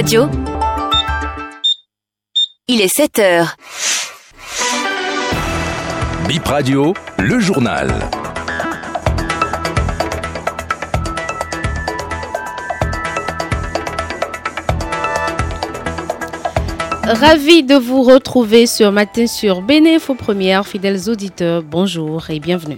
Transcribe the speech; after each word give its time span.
Radio. 0.00 0.28
Il 2.68 2.80
est 2.80 2.86
7 2.86 3.18
heures. 3.18 3.56
Bip 6.28 6.44
Radio, 6.44 6.94
le 7.18 7.40
journal. 7.40 7.88
Ravi 17.02 17.64
de 17.64 17.74
vous 17.74 18.02
retrouver 18.04 18.66
ce 18.66 18.84
matin 18.84 19.26
sur 19.26 19.62
Bénéfo 19.62 20.14
Première, 20.14 20.64
fidèles 20.64 21.10
auditeurs. 21.10 21.64
Bonjour 21.64 22.30
et 22.30 22.38
bienvenue. 22.38 22.76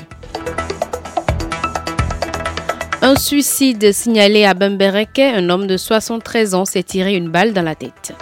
Un 3.10 3.16
suicide 3.16 3.92
signalé 3.92 4.44
à 4.44 4.54
Bembereke, 4.54 5.18
un 5.18 5.48
homme 5.48 5.66
de 5.66 5.76
73 5.76 6.54
ans 6.54 6.64
s'est 6.64 6.84
tiré 6.84 7.16
une 7.16 7.28
balle 7.28 7.52
dans 7.52 7.64
la 7.64 7.74
tête. 7.74 8.14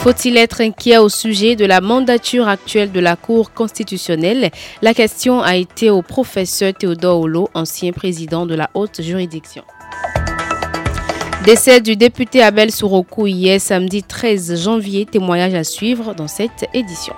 Faut-il 0.00 0.36
être 0.36 0.60
inquiet 0.60 0.98
au 0.98 1.08
sujet 1.08 1.54
de 1.54 1.64
la 1.64 1.80
mandature 1.80 2.48
actuelle 2.48 2.90
de 2.90 2.98
la 2.98 3.14
Cour 3.14 3.52
constitutionnelle? 3.52 4.50
La 4.82 4.92
question 4.92 5.40
a 5.40 5.54
été 5.54 5.88
au 5.88 6.02
professeur 6.02 6.74
Théodore 6.74 7.20
Holo, 7.20 7.48
ancien 7.54 7.92
président 7.92 8.44
de 8.44 8.56
la 8.56 8.70
haute 8.74 9.00
juridiction. 9.00 9.62
Décès 11.44 11.80
du 11.80 11.94
député 11.94 12.42
Abel 12.42 12.72
Sourokou 12.72 13.28
hier 13.28 13.60
samedi 13.60 14.02
13 14.02 14.60
janvier, 14.60 15.06
témoignage 15.06 15.54
à 15.54 15.62
suivre 15.62 16.12
dans 16.16 16.26
cette 16.26 16.68
édition. 16.74 17.14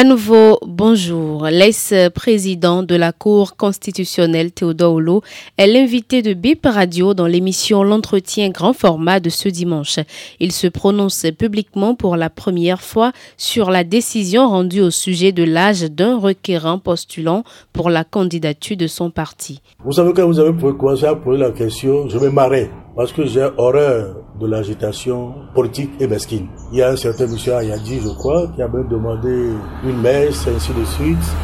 À 0.00 0.04
nouveau, 0.04 0.58
bonjour. 0.66 1.44
L'ex-président 1.50 2.82
de 2.82 2.94
la 2.94 3.12
Cour 3.12 3.54
constitutionnelle, 3.58 4.50
Théodore 4.50 4.94
Holo, 4.94 5.22
est 5.58 5.66
l'invité 5.66 6.22
de 6.22 6.32
BIP 6.32 6.64
Radio 6.64 7.12
dans 7.12 7.26
l'émission 7.26 7.82
L'entretien 7.82 8.48
grand 8.48 8.72
format 8.72 9.20
de 9.20 9.28
ce 9.28 9.50
dimanche. 9.50 9.98
Il 10.38 10.52
se 10.52 10.68
prononce 10.68 11.26
publiquement 11.38 11.94
pour 11.94 12.16
la 12.16 12.30
première 12.30 12.80
fois 12.80 13.12
sur 13.36 13.70
la 13.70 13.84
décision 13.84 14.48
rendue 14.48 14.80
au 14.80 14.90
sujet 14.90 15.32
de 15.32 15.44
l'âge 15.44 15.82
d'un 15.82 16.18
requérant 16.18 16.78
postulant 16.78 17.44
pour 17.74 17.90
la 17.90 18.02
candidature 18.02 18.78
de 18.78 18.86
son 18.86 19.10
parti. 19.10 19.60
Vous 19.84 19.92
savez, 19.92 20.14
quand 20.14 20.26
vous 20.26 20.40
avez 20.40 20.56
commencé 20.58 21.04
à 21.04 21.14
poser 21.14 21.42
la 21.42 21.50
question, 21.50 22.08
je 22.08 22.16
me 22.18 22.30
marrais 22.30 22.70
parce 23.00 23.14
que 23.14 23.24
j'ai 23.24 23.48
horreur 23.56 24.14
de 24.38 24.46
l'agitation 24.46 25.32
politique 25.54 25.90
et 26.00 26.06
mesquine. 26.06 26.48
Il 26.70 26.80
y 26.80 26.82
a 26.82 26.90
un 26.90 26.96
certain 26.96 27.26
monsieur 27.28 27.54
Ayadi, 27.54 27.98
je 27.98 28.10
crois, 28.10 28.48
qui 28.54 28.60
a 28.60 28.68
même 28.68 28.88
demandé 28.88 29.52
une 29.84 30.02
messe, 30.02 30.46
ainsi 30.46 30.70
de 30.74 30.84
suite. 30.84 31.36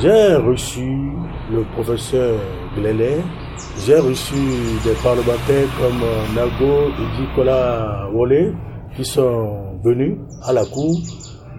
J'ai 0.00 0.36
reçu 0.36 1.10
le 1.52 1.64
professeur 1.74 2.38
Glélé, 2.76 3.16
j'ai 3.84 3.98
reçu 3.98 4.36
des 4.84 4.94
parlementaires 5.02 5.66
comme 5.80 6.36
Nago 6.36 6.92
et 6.96 7.20
Nicolas 7.20 8.08
Wole 8.14 8.54
qui 8.94 9.04
sont 9.04 9.80
venus 9.82 10.18
à 10.44 10.52
la 10.52 10.64
cour. 10.66 10.96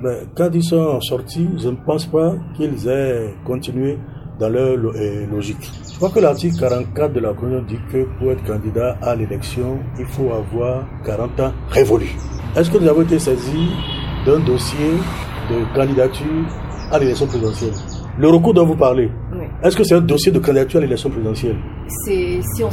Mais 0.02 0.20
quand 0.38 0.52
ils 0.54 0.64
sont 0.64 1.02
sortis, 1.02 1.50
je 1.58 1.68
ne 1.68 1.76
pense 1.86 2.06
pas 2.06 2.34
qu'ils 2.56 2.88
aient 2.88 3.34
continué 3.46 4.00
dans 4.44 4.50
leur 4.50 4.78
logique. 5.32 5.72
Je 5.92 5.96
crois 5.96 6.10
que 6.10 6.20
l'article 6.20 6.60
44 6.60 7.14
de 7.14 7.20
la 7.22 7.30
Constitution 7.34 7.66
dit 7.68 7.80
que 7.92 8.04
pour 8.20 8.32
être 8.32 8.44
candidat 8.44 8.98
à 9.02 9.16
l'élection, 9.16 9.80
il 9.98 10.06
faut 10.06 10.32
avoir 10.34 10.86
40 11.06 11.40
ans 11.40 11.52
révolus. 11.70 12.16
Est-ce 12.56 12.70
que 12.70 12.78
nous 12.78 12.88
avons 12.90 13.04
été 13.04 13.20
saisis 13.20 13.70
d'un 14.26 14.40
dossier 14.40 14.92
de 15.50 15.76
candidature 15.76 16.26
à 16.92 17.00
l'élection 17.00 17.26
présidentielle? 17.26 17.74
Le 18.20 18.28
recours 18.30 18.54
dont 18.54 18.66
vous 18.66 18.76
parlez, 18.76 19.10
oui. 19.32 19.46
est-ce 19.64 19.76
que 19.78 19.84
c'est 19.84 19.96
un 19.96 20.02
dossier 20.02 20.32
de 20.32 20.40
candidature 20.40 20.80
à 20.80 20.82
l'élection 20.82 21.10
présidentielle? 21.10 21.56
C'est 22.06 22.40
si 22.56 22.64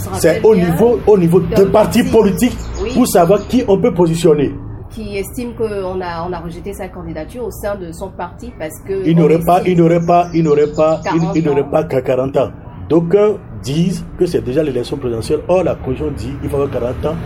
au 0.42 0.54
niveau, 0.56 1.00
au 1.06 1.16
niveau 1.16 1.40
de 1.40 1.64
partis 1.64 2.02
politiques 2.02 2.56
oui. 2.82 2.90
pour 2.94 3.06
savoir 3.06 3.46
qui 3.46 3.62
on 3.68 3.78
peut 3.78 3.94
positionner 3.94 4.52
qui 4.90 5.16
estime 5.16 5.54
qu'on 5.54 6.00
a, 6.00 6.26
on 6.28 6.32
a 6.32 6.38
rejeté 6.38 6.72
sa 6.72 6.88
candidature 6.88 7.44
au 7.44 7.50
sein 7.50 7.76
de 7.76 7.92
son 7.92 8.10
parti 8.10 8.52
parce 8.58 8.78
que... 8.86 9.06
Il 9.06 9.16
n'aurait 9.16 9.40
pas, 9.44 9.62
il 9.66 9.76
n'aurait 9.78 10.04
pas, 10.04 10.28
il 10.34 10.44
n'aurait 10.44 10.72
pas, 10.72 11.00
il, 11.34 11.44
n'aurait 11.44 11.68
pas 11.68 11.84
qu'à 11.84 12.02
40 12.02 12.36
ans. 12.36 12.50
D'aucuns 12.88 13.36
disent 13.62 14.04
que 14.18 14.26
c'est 14.26 14.42
déjà 14.42 14.62
l'élection 14.62 14.96
présidentielle. 14.96 15.40
Or, 15.48 15.62
la 15.62 15.74
Constitution 15.74 16.12
dit 16.16 16.32
qu'il 16.40 16.50
faut 16.50 16.56
avoir 16.56 16.70
40 16.70 17.06
ans, 17.06 17.16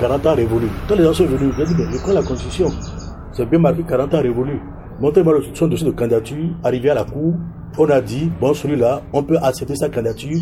40 0.00 0.26
ans 0.26 0.34
révolus. 0.34 0.70
Quand 0.88 0.96
les 0.96 1.04
gens 1.04 1.12
sont 1.12 1.26
venus, 1.26 1.52
ils 1.56 1.62
ont 1.62 1.66
dit, 1.66 1.74
mais 1.76 1.84
je 2.06 2.12
la 2.12 2.22
Constitution. 2.22 2.68
C'est 3.32 3.48
bien 3.48 3.58
marqué 3.58 3.82
40 3.82 4.14
ans 4.14 4.22
révolus. 4.22 4.60
Montrez-moi 5.00 5.34
son 5.54 5.66
dossier 5.66 5.86
de 5.86 5.92
candidature, 5.92 6.48
arrivé 6.64 6.90
à 6.90 6.94
la 6.94 7.04
Cour, 7.04 7.34
on 7.78 7.88
a 7.88 8.00
dit, 8.00 8.30
bon, 8.40 8.52
celui-là, 8.52 9.02
on 9.12 9.22
peut 9.22 9.38
accepter 9.42 9.76
sa 9.76 9.88
candidature 9.88 10.38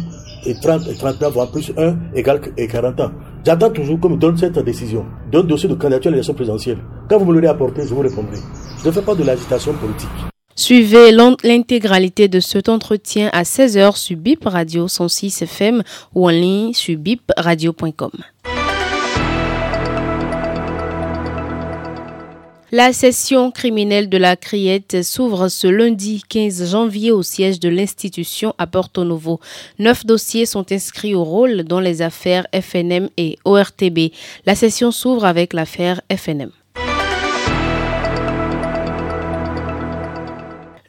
et 0.47 0.55
30 0.55 0.89
et 0.89 0.95
39 0.95 1.33
voire 1.33 1.51
plus 1.51 1.73
1 1.77 1.97
égale 2.15 2.41
et 2.57 2.67
40 2.67 3.01
ans. 3.01 3.11
J'attends 3.45 3.71
toujours 3.71 4.01
qu'on 4.01 4.11
me 4.11 4.17
donne 4.17 4.37
cette 4.37 4.59
décision, 4.59 5.05
d'un 5.31 5.43
dossier 5.43 5.69
de 5.69 5.75
candidature 5.75 6.09
à 6.09 6.13
l'élection 6.13 6.35
présidentielle. 6.35 6.79
Quand 7.09 7.19
vous 7.19 7.27
me 7.27 7.35
l'aurez 7.35 7.49
apporté, 7.49 7.83
je 7.87 7.95
vous 7.95 8.01
répondrai. 8.01 8.39
Je 8.83 8.89
ne 8.89 8.93
fais 8.93 9.03
pas 9.03 9.15
de 9.15 9.25
l'agitation 9.25 9.73
politique. 9.75 10.09
Suivez 10.55 11.13
l'intégralité 11.13 12.27
de 12.27 12.41
cet 12.41 12.69
entretien 12.69 13.31
à 13.33 13.45
16h 13.45 13.97
sur 13.97 14.17
BIP 14.17 14.45
Radio 14.45 14.89
106 14.89 15.43
FM 15.43 15.83
ou 16.17 16.27
en 16.27 16.31
ligne 16.31 16.73
sur 16.73 16.99
bipradio.com. 16.99 18.11
La 22.71 22.93
session 22.93 23.51
criminelle 23.51 24.11
de 24.11 24.19
la 24.19 24.37
Criette 24.37 25.03
s'ouvre 25.03 25.49
ce 25.49 25.67
lundi 25.67 26.23
15 26.29 26.71
janvier 26.71 27.11
au 27.13 27.23
siège 27.23 27.61
de 27.61 27.71
l'institution 27.71 28.55
à 28.59 28.67
Porto 28.67 29.05
Novo. 29.05 29.41
Neuf 29.79 30.05
dossiers 30.05 30.45
sont 30.45 30.71
inscrits 30.71 31.15
au 31.15 31.25
rôle 31.25 31.63
dans 31.63 31.81
les 31.81 32.03
affaires 32.03 32.47
FNM 32.53 33.09
et 33.17 33.39
ORTB. 33.47 34.13
La 34.45 34.55
session 34.55 34.91
s'ouvre 34.91 35.25
avec 35.25 35.55
l'affaire 35.55 36.03
FNM. 36.15 36.51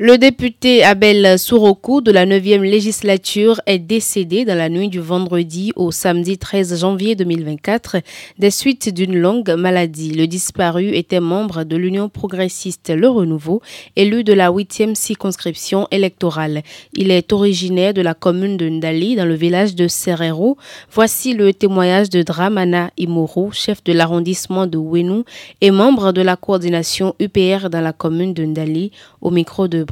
Le 0.01 0.17
député 0.17 0.81
Abel 0.81 1.37
Sourokou 1.37 1.99
de 1.99 2.13
la 2.13 2.25
9e 2.25 2.61
législature 2.61 3.59
est 3.65 3.79
décédé 3.79 4.45
dans 4.45 4.57
la 4.57 4.69
nuit 4.69 4.87
du 4.87 5.01
vendredi 5.01 5.73
au 5.75 5.91
samedi 5.91 6.37
13 6.37 6.79
janvier 6.79 7.15
2024 7.15 7.97
des 8.37 8.49
suites 8.49 8.93
d'une 8.93 9.17
longue 9.17 9.49
maladie. 9.57 10.13
Le 10.13 10.25
disparu 10.25 10.95
était 10.95 11.19
membre 11.19 11.65
de 11.65 11.75
l'Union 11.75 12.07
progressiste 12.07 12.93
Le 12.95 13.09
Renouveau, 13.09 13.61
élu 13.97 14.23
de 14.23 14.31
la 14.31 14.51
8e 14.51 14.95
circonscription 14.95 15.85
électorale. 15.91 16.63
Il 16.93 17.11
est 17.11 17.33
originaire 17.33 17.93
de 17.93 18.01
la 18.01 18.13
commune 18.13 18.55
de 18.55 18.69
Ndali 18.69 19.17
dans 19.17 19.25
le 19.25 19.35
village 19.35 19.75
de 19.75 19.89
Serrero. 19.89 20.55
Voici 20.93 21.33
le 21.33 21.53
témoignage 21.53 22.09
de 22.09 22.21
Dramana 22.21 22.91
Imoro, 22.95 23.51
chef 23.51 23.83
de 23.83 23.91
l'arrondissement 23.91 24.65
de 24.65 24.77
Wenou 24.77 25.25
et 25.59 25.71
membre 25.71 26.13
de 26.13 26.21
la 26.21 26.37
coordination 26.37 27.15
UPR 27.19 27.69
dans 27.69 27.81
la 27.81 27.91
commune 27.91 28.33
de 28.33 28.45
Ndali, 28.45 28.93
au 29.19 29.29
micro 29.29 29.67
de 29.67 29.88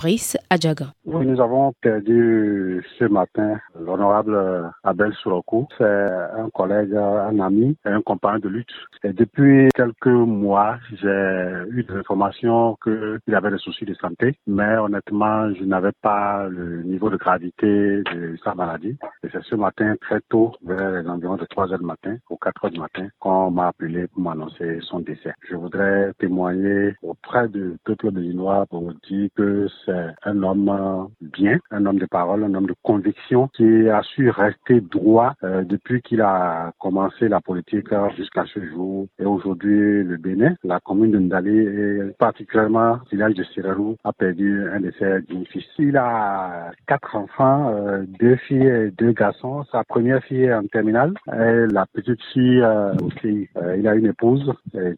Oui, 1.05 1.25
nous 1.25 1.41
avons 1.41 1.73
perdu 1.81 2.85
ce 2.99 3.05
matin 3.05 3.59
l'honorable 3.79 4.71
Abel 4.83 5.11
Sourokou. 5.13 5.67
C'est 5.77 5.83
un 5.83 6.49
collègue, 6.53 6.93
un 6.93 7.39
ami 7.39 7.75
et 7.83 7.89
un 7.89 8.01
compagnon 8.01 8.37
de 8.37 8.49
lutte. 8.49 8.69
Et 9.03 9.11
depuis 9.11 9.69
quelques 9.73 10.05
mois, 10.05 10.77
j'ai 10.91 11.63
eu 11.71 11.83
des 11.83 11.95
informations 11.95 12.77
qu'il 12.83 13.33
avait 13.33 13.49
des 13.49 13.57
soucis 13.57 13.85
de 13.85 13.95
santé, 13.95 14.37
mais 14.45 14.77
honnêtement, 14.77 15.51
je 15.55 15.63
n'avais 15.63 15.93
pas 16.03 16.47
le 16.47 16.83
niveau 16.83 17.09
de 17.09 17.17
gravité 17.17 18.03
de 18.03 18.37
sa 18.43 18.53
maladie. 18.53 18.97
Et 19.23 19.29
c'est 19.31 19.43
ce 19.43 19.55
matin, 19.55 19.95
très 19.99 20.19
tôt, 20.29 20.53
vers 20.63 21.01
les 21.01 21.09
environs 21.09 21.37
de 21.37 21.45
3 21.45 21.71
heures 21.71 21.79
du 21.79 21.85
matin 21.85 22.17
ou 22.29 22.37
4 22.37 22.65
heures 22.65 22.71
du 22.71 22.79
matin, 22.79 23.07
qu'on 23.19 23.49
m'a 23.49 23.69
appelé 23.69 24.07
pour 24.07 24.21
m'annoncer 24.21 24.79
son 24.81 24.99
décès. 24.99 25.33
Je 25.49 25.55
voudrais 25.55 26.13
témoigner 26.19 26.95
auprès 27.01 27.47
du 27.47 27.77
peuple 27.83 28.11
béninois 28.11 28.67
pour 28.69 28.93
dire 29.09 29.29
que 29.35 29.67
c'est 29.87 30.13
un 30.23 30.43
homme 30.43 31.09
bien, 31.21 31.59
un 31.71 31.85
homme 31.85 31.99
de 31.99 32.05
parole, 32.05 32.43
un 32.43 32.53
homme 32.53 32.67
de 32.67 32.75
conviction 32.83 33.47
qui 33.55 33.89
a 33.89 34.01
su 34.03 34.29
rester 34.29 34.81
droit 34.81 35.33
euh, 35.43 35.63
depuis 35.63 36.01
qu'il 36.01 36.21
a 36.21 36.71
commencé 36.79 37.27
la 37.29 37.39
politique 37.41 37.87
jusqu'à 38.15 38.45
ce 38.53 38.63
jour. 38.65 39.07
Et 39.19 39.25
aujourd'hui, 39.25 40.03
le 40.03 40.17
Bénin, 40.17 40.55
la 40.63 40.79
commune 40.79 41.11
de 41.11 41.19
Ndali 41.19 41.57
et 41.57 42.01
particulièrement 42.19 42.99
le 43.05 43.09
village 43.11 43.33
de 43.35 43.43
Sirarou 43.43 43.95
a 44.03 44.13
perdu 44.13 44.67
un 44.69 44.81
de 44.81 44.91
ses 44.99 45.21
fils. 45.51 45.65
Il 45.79 45.97
a 45.97 46.71
quatre 46.87 47.15
enfants, 47.15 47.69
euh, 47.73 48.03
deux 48.19 48.35
filles 48.35 48.67
et 48.67 48.91
deux 48.91 49.13
garçons. 49.13 49.63
Sa 49.71 49.83
première 49.83 50.23
fille 50.23 50.43
est 50.43 50.53
en 50.53 50.65
terminale 50.67 51.13
et 51.33 51.67
la 51.71 51.85
petite 51.85 52.21
fille 52.33 52.61
euh, 52.61 52.93
aussi. 53.03 53.47
il 53.77 53.87
a 53.87 53.95
une 53.95 54.07
épouse 54.07 54.51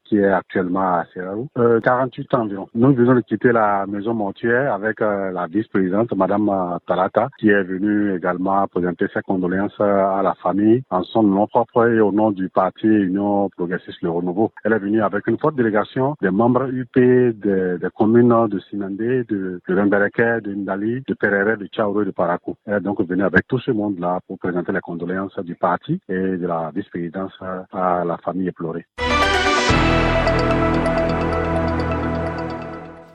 qui 0.05 0.17
est 0.17 0.25
actuellement 0.25 0.93
à 0.99 1.05
Sirarou. 1.13 1.47
48 1.83 2.33
ans 2.33 2.41
environ. 2.41 2.69
Nous 2.73 2.93
venons 2.93 3.15
de 3.15 3.21
quitter 3.21 3.51
la 3.51 3.85
maison 3.87 4.13
mortuaire 4.13 4.78
avec 4.79 5.01
euh, 5.01 5.31
la 5.31 5.47
vice-présidente, 5.47 6.15
Madame 6.15 6.47
euh, 6.49 6.77
Talata, 6.87 7.29
qui 7.37 7.49
est 7.49 7.63
venue 7.63 8.15
également 8.15 8.65
présenter 8.67 9.07
ses 9.13 9.21
condoléances 9.21 9.79
à 9.79 10.21
la 10.23 10.33
famille 10.35 10.83
en 10.89 11.03
son 11.03 11.23
nom 11.23 11.47
propre 11.47 11.87
et 11.87 11.99
au 11.99 12.11
nom 12.11 12.31
du 12.31 12.47
parti 12.49 12.87
Union 12.87 13.49
Progressiste 13.49 14.01
Le 14.01 14.09
Renouveau. 14.09 14.51
Elle 14.63 14.73
est 14.73 14.79
venue 14.79 15.01
avec 15.01 15.27
une 15.27 15.37
forte 15.37 15.55
délégation 15.55 16.15
des 16.21 16.31
membres 16.31 16.69
UP 16.71 16.95
des, 16.95 17.77
communes 17.97 18.47
de 18.47 18.59
Sinandé, 18.69 19.25
de, 19.25 19.59
de 19.67 19.75
de 19.75 20.53
Ndali, 20.53 21.03
de 21.05 21.13
Perere, 21.13 21.57
de 21.57 21.67
Tchaouro 21.67 22.03
et 22.03 22.05
de 22.05 22.11
Parakou. 22.11 22.55
Elle 22.65 22.75
est 22.75 22.81
donc 22.81 23.01
venue 23.01 23.23
avec 23.23 23.47
tout 23.47 23.59
ce 23.59 23.71
monde-là 23.71 24.19
pour 24.27 24.37
présenter 24.39 24.71
les 24.71 24.81
condoléances 24.81 25.37
du 25.39 25.55
parti 25.55 25.99
et 26.07 26.37
de 26.37 26.47
la 26.47 26.71
vice-présidence 26.73 27.33
à 27.73 28.05
la 28.05 28.17
famille 28.17 28.47
éplorée. 28.47 28.85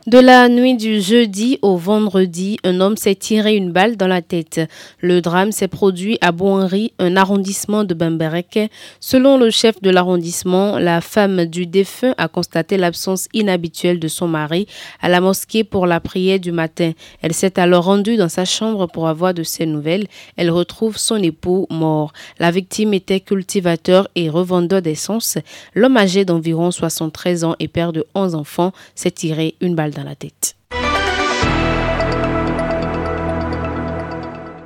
De 0.06 0.18
la 0.18 0.50
nuit 0.50 0.76
du 0.76 1.00
jeudi 1.00 1.58
au 1.62 1.78
vendredi, 1.78 2.58
un 2.62 2.82
homme 2.82 2.98
s'est 2.98 3.14
tiré 3.14 3.56
une 3.56 3.72
balle 3.72 3.96
dans 3.96 4.06
la 4.06 4.20
tête. 4.20 4.60
Le 5.00 5.22
drame 5.22 5.50
s'est 5.50 5.66
produit 5.66 6.18
à 6.20 6.30
Boinry, 6.30 6.92
un 6.98 7.16
arrondissement 7.16 7.84
de 7.84 7.94
Bamberek. 7.94 8.70
Selon 9.00 9.38
le 9.38 9.48
chef 9.48 9.80
de 9.80 9.88
l'arrondissement, 9.88 10.78
la 10.78 11.00
femme 11.00 11.46
du 11.46 11.66
défunt 11.66 12.14
a 12.18 12.28
constaté 12.28 12.76
l'absence 12.76 13.28
inhabituelle 13.32 13.98
de 13.98 14.08
son 14.08 14.28
mari 14.28 14.66
à 15.00 15.08
la 15.08 15.22
mosquée 15.22 15.64
pour 15.64 15.86
la 15.86 16.00
prière 16.00 16.38
du 16.38 16.52
matin. 16.52 16.92
Elle 17.22 17.32
s'est 17.32 17.58
alors 17.58 17.84
rendue 17.84 18.18
dans 18.18 18.28
sa 18.28 18.44
chambre 18.44 18.86
pour 18.86 19.08
avoir 19.08 19.32
de 19.32 19.42
ses 19.42 19.64
nouvelles. 19.64 20.06
Elle 20.36 20.50
retrouve 20.50 20.98
son 20.98 21.16
époux 21.22 21.66
mort. 21.70 22.12
La 22.38 22.50
victime 22.50 22.92
était 22.92 23.20
cultivateur 23.20 24.08
et 24.16 24.28
revendeur 24.28 24.82
d'essence. 24.82 25.38
L'homme 25.74 25.96
âgé 25.96 26.26
d'environ 26.26 26.70
73 26.70 27.44
ans 27.44 27.56
et 27.58 27.68
père 27.68 27.94
de 27.94 28.04
11 28.14 28.34
enfants 28.34 28.72
s'est 28.94 29.10
tiré 29.10 29.54
une 29.62 29.74
balle 29.74 29.93
la 30.02 30.16
tête. 30.16 30.56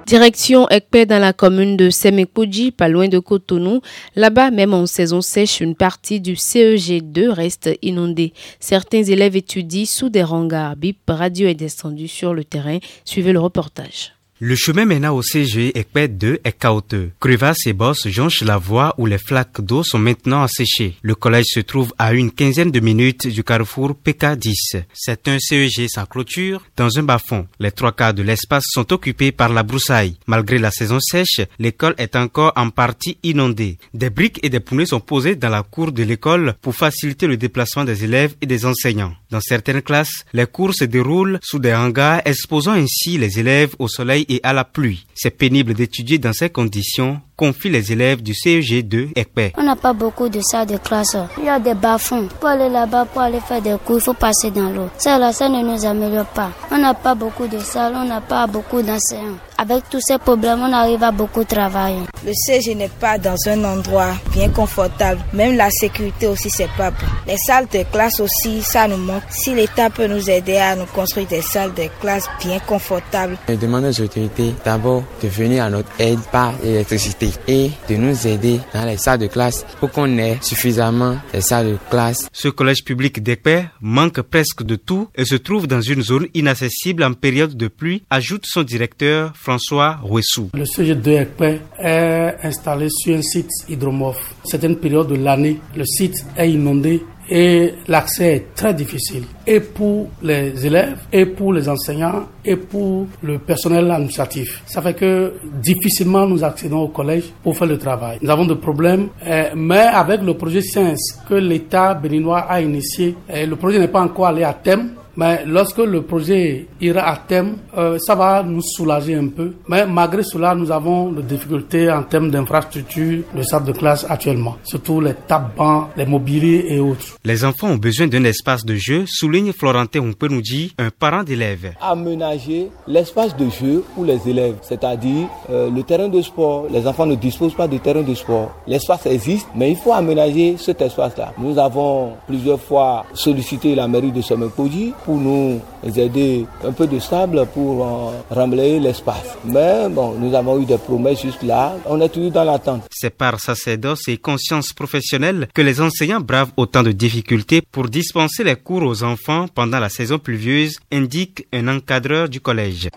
Direction 0.08 0.66
Ekpe 0.70 1.06
dans 1.06 1.18
la 1.18 1.34
commune 1.34 1.76
de 1.76 1.90
Semekpoji, 1.90 2.70
pas 2.70 2.88
loin 2.88 3.08
de 3.08 3.18
Cotonou. 3.18 3.82
Là-bas, 4.16 4.50
même 4.50 4.72
en 4.72 4.86
saison 4.86 5.20
sèche, 5.20 5.60
une 5.60 5.74
partie 5.74 6.18
du 6.18 6.32
CEG2 6.32 7.28
reste 7.28 7.68
inondée. 7.82 8.32
Certains 8.58 9.02
élèves 9.02 9.36
étudient 9.36 9.84
sous 9.84 10.08
des 10.08 10.24
hangars. 10.24 10.76
BIP 10.76 11.00
Radio 11.08 11.46
est 11.46 11.54
descendu 11.54 12.08
sur 12.08 12.32
le 12.32 12.44
terrain. 12.44 12.78
Suivez 13.04 13.34
le 13.34 13.40
reportage. 13.40 14.17
Le 14.40 14.54
chemin 14.54 14.84
menant 14.84 15.16
au 15.16 15.22
CG 15.22 15.76
Ekpet 15.76 16.06
2 16.06 16.38
est 16.44 16.52
chaotique. 16.52 17.10
Crevasses 17.18 17.66
et 17.66 17.72
bosses 17.72 18.06
jonchent 18.06 18.44
la 18.44 18.56
voie 18.56 18.94
où 18.96 19.04
les 19.04 19.18
flaques 19.18 19.60
d'eau 19.60 19.82
sont 19.82 19.98
maintenant 19.98 20.44
asséchées. 20.44 20.94
Le 21.02 21.16
collège 21.16 21.46
se 21.46 21.58
trouve 21.58 21.92
à 21.98 22.14
une 22.14 22.30
quinzaine 22.30 22.70
de 22.70 22.78
minutes 22.78 23.26
du 23.26 23.42
carrefour 23.42 23.96
PK10. 24.06 24.84
C'est 24.94 25.26
un 25.26 25.40
CEG 25.40 25.88
sans 25.88 26.06
clôture 26.06 26.62
dans 26.76 27.00
un 27.00 27.02
bas-fond. 27.02 27.48
Les 27.58 27.72
trois 27.72 27.90
quarts 27.90 28.14
de 28.14 28.22
l'espace 28.22 28.62
sont 28.68 28.92
occupés 28.92 29.32
par 29.32 29.48
la 29.48 29.64
broussaille. 29.64 30.14
Malgré 30.28 30.58
la 30.58 30.70
saison 30.70 31.00
sèche, 31.00 31.40
l'école 31.58 31.96
est 31.98 32.14
encore 32.14 32.52
en 32.54 32.70
partie 32.70 33.18
inondée. 33.24 33.78
Des 33.92 34.10
briques 34.10 34.38
et 34.44 34.50
des 34.50 34.60
poulets 34.60 34.86
sont 34.86 35.00
posés 35.00 35.34
dans 35.34 35.48
la 35.48 35.64
cour 35.64 35.90
de 35.90 36.04
l'école 36.04 36.54
pour 36.62 36.76
faciliter 36.76 37.26
le 37.26 37.36
déplacement 37.36 37.84
des 37.84 38.04
élèves 38.04 38.36
et 38.40 38.46
des 38.46 38.66
enseignants. 38.66 39.14
Dans 39.32 39.40
certaines 39.40 39.82
classes, 39.82 40.24
les 40.32 40.46
cours 40.46 40.74
se 40.74 40.84
déroulent 40.84 41.40
sous 41.42 41.58
des 41.58 41.74
hangars 41.74 42.22
exposant 42.24 42.72
ainsi 42.72 43.18
les 43.18 43.40
élèves 43.40 43.74
au 43.80 43.88
soleil 43.88 44.26
et 44.28 44.40
à 44.42 44.52
la 44.52 44.64
pluie. 44.64 45.06
C'est 45.14 45.30
pénible 45.36 45.74
d'étudier 45.74 46.18
dans 46.18 46.32
ces 46.32 46.50
conditions, 46.50 47.20
confient 47.38 47.70
les 47.70 47.92
élèves 47.92 48.20
du 48.20 48.32
CEG2 48.32 49.12
ECPE. 49.16 49.54
On 49.56 49.62
n'a 49.62 49.76
pas 49.76 49.92
beaucoup 49.92 50.28
de 50.28 50.40
salles 50.40 50.66
de 50.66 50.76
classe. 50.76 51.16
Il 51.38 51.44
y 51.44 51.48
a 51.48 51.60
des 51.60 51.74
bas-fonds. 51.74 52.26
Pour 52.40 52.48
aller 52.48 52.68
là-bas, 52.68 53.04
pour 53.06 53.22
aller 53.22 53.38
faire 53.40 53.62
des 53.62 53.76
cours, 53.86 53.98
il 53.98 54.02
faut 54.02 54.12
passer 54.12 54.50
dans 54.50 54.68
l'eau. 54.70 54.88
Ça, 54.98 55.18
là, 55.18 55.32
ça 55.32 55.48
ne 55.48 55.62
nous 55.62 55.86
améliore 55.86 56.26
pas. 56.26 56.50
On 56.72 56.78
n'a 56.78 56.94
pas 56.94 57.14
beaucoup 57.14 57.46
de 57.46 57.58
salles, 57.60 57.94
on 57.94 58.04
n'a 58.04 58.20
pas 58.20 58.48
beaucoup 58.48 58.82
d'enseignants. 58.82 59.38
Avec 59.56 59.88
tous 59.90 60.00
ces 60.00 60.18
problèmes, 60.18 60.60
on 60.60 60.72
arrive 60.72 61.02
à 61.02 61.10
beaucoup 61.10 61.42
travailler. 61.44 62.02
Le 62.24 62.32
CEG 62.32 62.76
n'est 62.76 62.88
pas 62.88 63.18
dans 63.18 63.36
un 63.46 63.64
endroit 63.64 64.12
bien 64.32 64.48
confortable. 64.50 65.20
Même 65.32 65.56
la 65.56 65.70
sécurité 65.70 66.26
aussi, 66.26 66.50
c'est 66.50 66.70
pas 66.76 66.90
bon. 66.90 67.06
Les 67.26 67.36
salles 67.36 67.66
de 67.72 67.82
classe 67.90 68.20
aussi, 68.20 68.62
ça 68.62 68.86
nous 68.86 68.96
manque. 68.96 69.22
Si 69.30 69.54
l'État 69.54 69.90
peut 69.90 70.06
nous 70.06 70.28
aider 70.28 70.56
à 70.56 70.76
nous 70.76 70.86
construire 70.86 71.26
des 71.26 71.42
salles 71.42 71.74
de 71.74 71.84
classe 72.00 72.28
bien 72.40 72.58
confortables. 72.60 73.36
Je 73.48 73.54
demande 73.54 73.84
aux 73.84 74.00
autorités 74.00 74.54
d'abord 74.64 75.02
de 75.22 75.28
venir 75.28 75.64
à 75.64 75.70
notre 75.70 75.90
aide 75.98 76.20
par 76.30 76.52
l'électricité 76.62 77.27
et 77.46 77.70
de 77.88 77.96
nous 77.96 78.26
aider 78.26 78.60
dans 78.74 78.84
les 78.84 78.96
salles 78.96 79.20
de 79.20 79.26
classe 79.26 79.64
pour 79.80 79.90
qu'on 79.90 80.18
ait 80.18 80.38
suffisamment 80.40 81.16
de 81.34 81.40
salles 81.40 81.72
de 81.72 81.78
classe. 81.90 82.28
Ce 82.32 82.48
collège 82.48 82.84
public 82.84 83.22
d'Ekpe 83.22 83.68
manque 83.80 84.20
presque 84.22 84.62
de 84.62 84.76
tout 84.76 85.08
et 85.14 85.24
se 85.24 85.36
trouve 85.36 85.66
dans 85.66 85.80
une 85.80 86.02
zone 86.02 86.26
inaccessible 86.34 87.02
en 87.04 87.12
période 87.12 87.56
de 87.56 87.68
pluie, 87.68 88.02
ajoute 88.10 88.44
son 88.46 88.62
directeur 88.62 89.32
François 89.34 89.98
Rouessou. 90.02 90.50
Le 90.54 90.64
sujet 90.64 90.94
de 90.94 91.10
Ekpe 91.12 91.60
est 91.78 92.36
installé 92.42 92.88
sur 92.90 93.16
un 93.16 93.22
site 93.22 93.50
hydromorphe. 93.68 94.34
C'est 94.44 94.64
une 94.64 94.76
période 94.76 95.08
de 95.08 95.16
l'année. 95.16 95.58
Le 95.76 95.84
site 95.84 96.24
est 96.36 96.50
inondé 96.50 97.02
et 97.30 97.74
l'accès 97.86 98.34
est 98.36 98.54
très 98.54 98.74
difficile 98.74 99.24
et 99.46 99.60
pour 99.60 100.08
les 100.22 100.66
élèves 100.66 100.98
et 101.12 101.26
pour 101.26 101.52
les 101.52 101.68
enseignants 101.68 102.26
et 102.44 102.56
pour 102.56 103.06
le 103.22 103.38
personnel 103.38 103.90
administratif. 103.90 104.62
Ça 104.66 104.82
fait 104.82 104.94
que 104.94 105.34
difficilement 105.60 106.26
nous 106.26 106.42
accédons 106.44 106.80
au 106.80 106.88
collège 106.88 107.24
pour 107.42 107.56
faire 107.56 107.68
le 107.68 107.78
travail. 107.78 108.18
Nous 108.22 108.30
avons 108.30 108.46
des 108.46 108.56
problèmes, 108.56 109.08
eh, 109.26 109.46
mais 109.54 109.78
avec 109.78 110.22
le 110.22 110.34
projet 110.34 110.62
Science 110.62 111.18
que 111.28 111.34
l'État 111.34 111.94
béninois 111.94 112.40
a 112.48 112.60
initié, 112.60 113.14
eh, 113.28 113.46
le 113.46 113.56
projet 113.56 113.78
n'est 113.78 113.88
pas 113.88 114.00
encore 114.00 114.26
allé 114.26 114.44
à 114.44 114.52
thème, 114.54 114.90
mais 115.18 115.44
lorsque 115.46 115.78
le 115.78 116.02
projet 116.02 116.68
ira 116.80 117.00
à 117.10 117.16
terme, 117.16 117.56
euh, 117.76 117.98
ça 117.98 118.14
va 118.14 118.44
nous 118.44 118.62
soulager 118.62 119.16
un 119.16 119.26
peu. 119.26 119.52
Mais 119.66 119.84
malgré 119.84 120.22
cela, 120.22 120.54
nous 120.54 120.70
avons 120.70 121.10
des 121.10 121.22
difficultés 121.22 121.90
en 121.90 122.04
termes 122.04 122.30
d'infrastructures 122.30 123.24
de 123.34 123.42
salle 123.42 123.64
de 123.64 123.72
classe 123.72 124.06
actuellement, 124.08 124.56
surtout 124.62 125.00
les 125.00 125.14
tables 125.26 125.50
bancs, 125.56 125.88
les 125.96 126.06
mobiliers 126.06 126.66
et 126.68 126.78
autres. 126.78 127.18
Les 127.24 127.44
enfants 127.44 127.70
ont 127.70 127.76
besoin 127.76 128.06
d'un 128.06 128.22
espace 128.22 128.64
de 128.64 128.76
jeu, 128.76 129.06
souligne 129.08 129.52
Florentin 129.52 130.08
dit, 130.40 130.72
un 130.78 130.90
parent 130.90 131.24
d'élève. 131.24 131.72
Aménager 131.80 132.68
l'espace 132.86 133.36
de 133.36 133.48
jeu 133.50 133.82
pour 133.96 134.04
les 134.04 134.20
élèves, 134.28 134.58
c'est-à-dire 134.62 135.26
euh, 135.50 135.68
le 135.68 135.82
terrain 135.82 136.08
de 136.08 136.22
sport. 136.22 136.66
Les 136.70 136.86
enfants 136.86 137.06
ne 137.06 137.16
disposent 137.16 137.54
pas 137.56 137.66
de 137.66 137.78
terrain 137.78 138.02
de 138.02 138.14
sport. 138.14 138.54
L'espace 138.68 139.06
existe, 139.06 139.48
mais 139.56 139.72
il 139.72 139.76
faut 139.76 139.92
aménager 139.92 140.56
cet 140.58 140.80
espace-là. 140.80 141.32
Nous 141.38 141.58
avons 141.58 142.12
plusieurs 142.28 142.60
fois 142.60 143.04
sollicité 143.14 143.74
la 143.74 143.88
mairie 143.88 144.12
de 144.12 144.20
Somekoji 144.20 144.92
pour 145.08 145.16
nous 145.16 145.58
aider 145.96 146.44
un 146.62 146.72
peu 146.72 146.86
de 146.86 146.98
sable 146.98 147.46
pour 147.54 147.82
euh, 147.82 148.10
remblayer 148.28 148.78
l'espace. 148.78 149.38
Mais 149.42 149.88
bon, 149.88 150.12
nous 150.18 150.34
avons 150.34 150.60
eu 150.60 150.66
des 150.66 150.76
promesses 150.76 151.22
juste 151.22 151.42
là. 151.42 151.74
On 151.86 151.98
est 152.02 152.10
toujours 152.10 152.30
dans 152.30 152.44
l'attente. 152.44 152.82
C'est 152.90 153.16
par 153.16 153.40
sacerdoce 153.40 154.06
et 154.08 154.18
conscience 154.18 154.74
professionnelle 154.74 155.48
que 155.54 155.62
les 155.62 155.80
enseignants 155.80 156.20
bravent 156.20 156.52
autant 156.58 156.82
de 156.82 156.92
difficultés 156.92 157.62
pour 157.62 157.88
dispenser 157.88 158.44
les 158.44 158.56
cours 158.56 158.82
aux 158.82 159.02
enfants 159.02 159.46
pendant 159.54 159.80
la 159.80 159.88
saison 159.88 160.18
pluvieuse, 160.18 160.76
indique 160.92 161.46
un 161.54 161.68
encadreur 161.68 162.28
du 162.28 162.42
collège. 162.42 162.90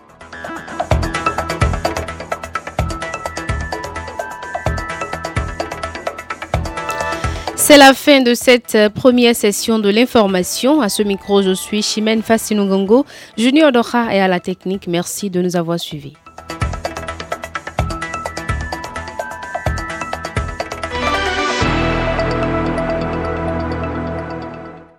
C'est 7.72 7.78
la 7.78 7.94
fin 7.94 8.20
de 8.20 8.34
cette 8.34 8.74
euh, 8.74 8.90
première 8.90 9.34
session 9.34 9.78
de 9.78 9.88
l'information. 9.88 10.82
À 10.82 10.90
ce 10.90 11.02
micro, 11.02 11.40
je 11.40 11.54
suis 11.54 11.80
Chimène 11.80 12.20
Fassinou 12.20 12.68
Junior 13.38 13.72
Doha 13.72 14.14
et 14.14 14.20
à 14.20 14.28
la 14.28 14.40
technique. 14.40 14.86
Merci 14.88 15.30
de 15.30 15.40
nous 15.40 15.56
avoir 15.56 15.80
suivis. 15.80 16.12